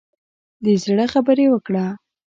[0.63, 1.85] د زړه خبرې وکړه.